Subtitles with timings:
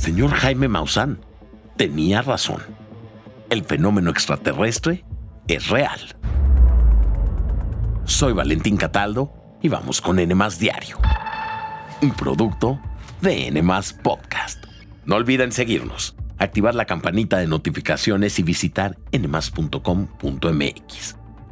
[0.00, 1.20] Señor Jaime Maussan
[1.76, 2.62] tenía razón.
[3.50, 5.04] El fenómeno extraterrestre
[5.46, 6.00] es real.
[8.04, 10.96] Soy Valentín Cataldo y vamos con N Diario,
[12.00, 12.80] un producto
[13.20, 13.62] de N
[14.02, 14.64] Podcast.
[15.04, 19.56] No olviden seguirnos, activar la campanita de notificaciones y visitar nmas.com.mx.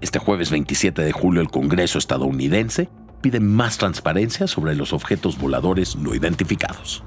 [0.00, 2.88] Este jueves 27 de julio el Congreso estadounidense
[3.20, 7.04] pide más transparencia sobre los objetos voladores no identificados.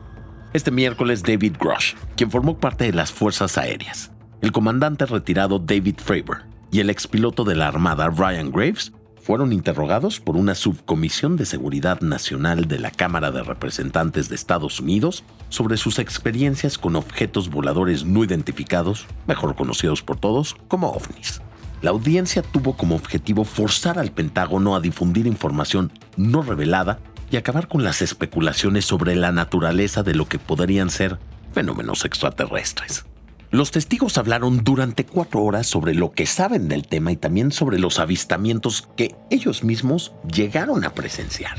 [0.53, 4.11] Este miércoles David Grush, quien formó parte de las Fuerzas Aéreas,
[4.41, 10.19] el comandante retirado David Fravor y el expiloto de la Armada Ryan Graves fueron interrogados
[10.19, 15.77] por una subcomisión de seguridad nacional de la Cámara de Representantes de Estados Unidos sobre
[15.77, 21.41] sus experiencias con objetos voladores no identificados, mejor conocidos por todos como ovnis.
[21.81, 26.99] La audiencia tuvo como objetivo forzar al Pentágono a difundir información no revelada
[27.31, 31.17] y acabar con las especulaciones sobre la naturaleza de lo que podrían ser
[31.53, 33.05] fenómenos extraterrestres.
[33.51, 37.79] Los testigos hablaron durante cuatro horas sobre lo que saben del tema y también sobre
[37.79, 41.57] los avistamientos que ellos mismos llegaron a presenciar.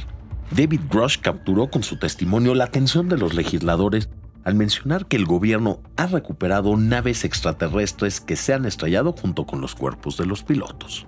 [0.51, 4.09] David Grush capturó con su testimonio la atención de los legisladores
[4.45, 9.61] al mencionar que el gobierno ha recuperado naves extraterrestres que se han estrellado junto con
[9.61, 11.07] los cuerpos de los pilotos.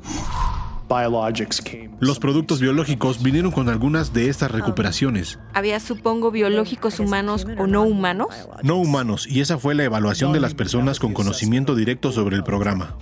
[2.00, 5.38] Los productos biológicos vinieron con algunas de estas recuperaciones.
[5.52, 8.28] ¿Había, supongo, biológicos humanos o no humanos?
[8.62, 12.44] No humanos, y esa fue la evaluación de las personas con conocimiento directo sobre el
[12.44, 12.96] programa.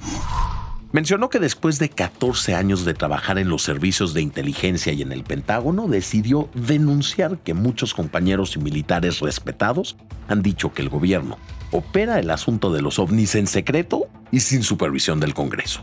[0.92, 5.10] Mencionó que después de 14 años de trabajar en los servicios de inteligencia y en
[5.10, 9.96] el Pentágono, decidió denunciar que muchos compañeros y militares respetados
[10.28, 11.38] han dicho que el gobierno
[11.70, 15.82] opera el asunto de los ovnis en secreto y sin supervisión del Congreso.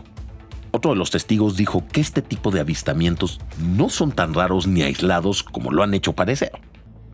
[0.80, 4.80] Otro de los testigos dijo que este tipo de avistamientos no son tan raros ni
[4.80, 6.52] aislados como lo han hecho parecer.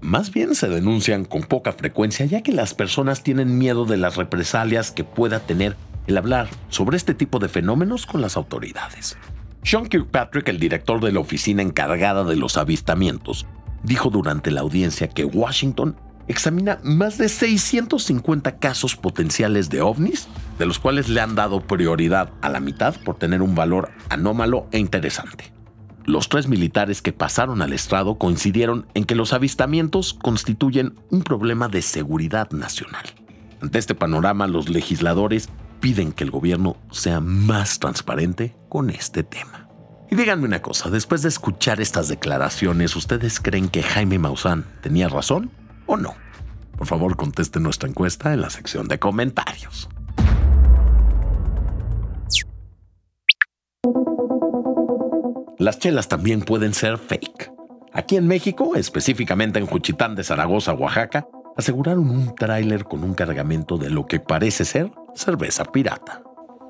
[0.01, 4.15] Más bien se denuncian con poca frecuencia ya que las personas tienen miedo de las
[4.15, 5.75] represalias que pueda tener
[6.07, 9.19] el hablar sobre este tipo de fenómenos con las autoridades.
[9.65, 13.47] Sean Kirkpatrick, el director de la oficina encargada de los avistamientos,
[13.83, 15.97] dijo durante la audiencia que Washington
[16.29, 20.29] examina más de 650 casos potenciales de ovnis,
[20.59, 24.69] de los cuales le han dado prioridad a la mitad por tener un valor anómalo
[24.73, 25.53] e interesante.
[26.05, 31.69] Los tres militares que pasaron al estrado coincidieron en que los avistamientos constituyen un problema
[31.69, 33.05] de seguridad nacional.
[33.61, 35.49] Ante este panorama, los legisladores
[35.81, 39.69] piden que el gobierno sea más transparente con este tema.
[40.09, 45.09] Y díganme una cosa, después de escuchar estas declaraciones, ¿ustedes creen que Jaime Maussan tenía
[45.09, 45.51] razón
[45.87, 46.15] o no?
[46.77, 49.89] Por favor, conteste nuestra encuesta en la sección de comentarios.
[55.59, 57.51] Las chelas también pueden ser fake.
[57.93, 63.79] Aquí en México, específicamente en Juchitán de Zaragoza, Oaxaca, aseguraron un tráiler con un cargamento
[63.79, 66.23] de lo que parece ser cerveza pirata.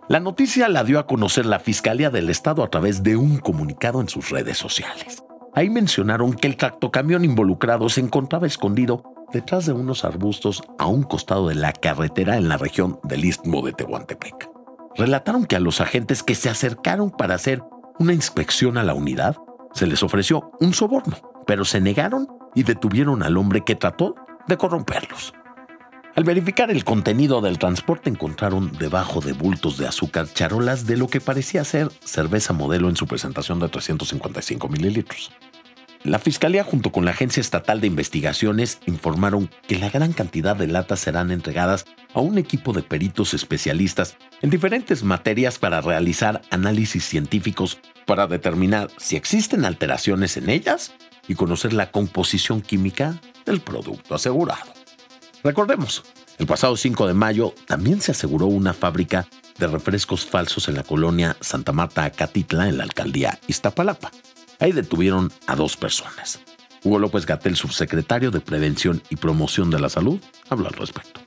[0.08, 4.00] La noticia la dio a conocer la Fiscalía del Estado a través de un comunicado
[4.00, 5.24] en sus redes sociales.
[5.52, 11.02] Ahí mencionaron que el tractocamión involucrado se encontraba escondido detrás de unos arbustos a un
[11.02, 14.48] costado de la carretera en la región del Istmo de Tehuantepec.
[14.94, 17.62] Relataron que a los agentes que se acercaron para hacer
[17.98, 19.36] una inspección a la unidad
[19.72, 24.14] se les ofreció un soborno, pero se negaron y detuvieron al hombre que trató
[24.48, 25.34] de corromperlos.
[26.14, 31.08] Al verificar el contenido del transporte encontraron debajo de bultos de azúcar charolas de lo
[31.08, 35.30] que parecía ser cerveza modelo en su presentación de 355 mililitros.
[36.04, 40.68] La Fiscalía junto con la Agencia Estatal de Investigaciones informaron que la gran cantidad de
[40.68, 41.84] latas serán entregadas
[42.16, 48.88] a un equipo de peritos especialistas en diferentes materias para realizar análisis científicos para determinar
[48.96, 50.94] si existen alteraciones en ellas
[51.28, 54.72] y conocer la composición química del producto asegurado.
[55.44, 56.04] Recordemos,
[56.38, 59.28] el pasado 5 de mayo también se aseguró una fábrica
[59.58, 64.10] de refrescos falsos en la colonia Santa Marta Acatitla en la alcaldía Iztapalapa.
[64.58, 66.40] Ahí detuvieron a dos personas.
[66.82, 70.18] Hugo López Gatel, subsecretario de Prevención y Promoción de la Salud,
[70.48, 71.25] habló al respecto.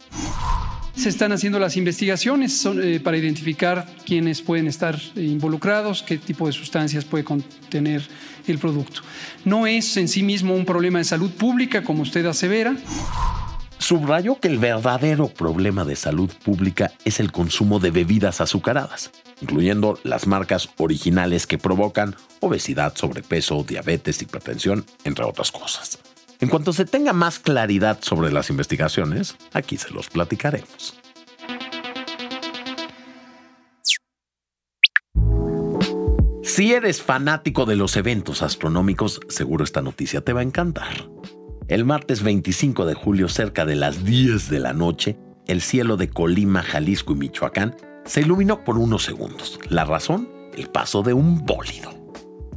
[0.96, 6.54] Se están haciendo las investigaciones eh, para identificar quiénes pueden estar involucrados, qué tipo de
[6.54, 8.02] sustancias puede contener
[8.48, 9.02] el producto.
[9.46, 12.76] No es en sí mismo un problema de salud pública, como usted asevera.
[13.78, 19.98] Subrayó que el verdadero problema de salud pública es el consumo de bebidas azucaradas, incluyendo
[20.04, 25.98] las marcas originales que provocan obesidad, sobrepeso, diabetes, hipertensión, entre otras cosas.
[26.42, 30.96] En cuanto se tenga más claridad sobre las investigaciones, aquí se los platicaremos.
[36.44, 41.10] Si eres fanático de los eventos astronómicos, seguro esta noticia te va a encantar.
[41.68, 46.10] El martes 25 de julio, cerca de las 10 de la noche, el cielo de
[46.10, 47.76] Colima, Jalisco y Michoacán
[48.06, 49.60] se iluminó por unos segundos.
[49.70, 51.92] La razón, el paso de un bólido.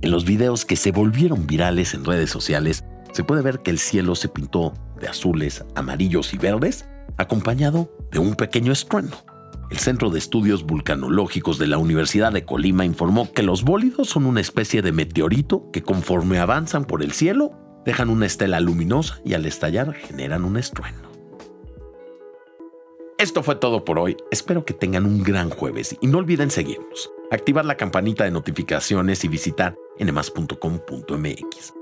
[0.02, 3.78] En los videos que se volvieron virales en redes sociales, se puede ver que el
[3.78, 6.86] cielo se pintó de azules, amarillos y verdes,
[7.18, 9.16] acompañado de un pequeño estruendo.
[9.70, 14.26] El Centro de Estudios Vulcanológicos de la Universidad de Colima informó que los bólidos son
[14.26, 17.52] una especie de meteorito que conforme avanzan por el cielo,
[17.84, 21.10] dejan una estela luminosa y al estallar generan un estruendo.
[23.18, 24.16] Esto fue todo por hoy.
[24.30, 29.24] Espero que tengan un gran jueves y no olviden seguirnos, activar la campanita de notificaciones
[29.24, 31.81] y visitar nmas.com.mx.